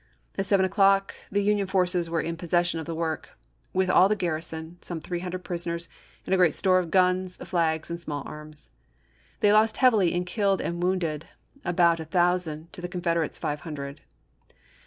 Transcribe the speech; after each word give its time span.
At 0.35 0.47
seven 0.47 0.65
o'clock 0.65 1.13
the 1.31 1.43
Union 1.43 1.67
forces 1.67 2.09
were 2.09 2.21
in 2.21 2.35
possession 2.35 2.79
of 2.79 2.87
the 2.87 2.95
work, 2.95 3.37
with 3.71 3.87
all 3.87 4.09
the 4.09 4.15
garrison, 4.15 4.79
some 4.81 4.99
three 4.99 5.19
hundred 5.19 5.43
prisoners, 5.43 5.89
and 6.25 6.33
a 6.33 6.37
great 6.37 6.55
store 6.55 6.79
of 6.79 6.89
guns, 6.89 7.37
flags, 7.47 7.91
and 7.91 7.99
small 8.01 8.23
arms. 8.25 8.71
They 9.41 9.53
lost 9.53 9.77
heavily 9.77 10.11
in 10.11 10.25
killed 10.25 10.59
and 10.59 10.81
wounded— 10.81 11.27
about 11.63 11.99
a 11.99 12.05
thousand, 12.05 12.73
to 12.73 12.81
the 12.81 12.89
Confederates' 12.89 13.37
five 13.37 13.61
hundred. 13.61 14.01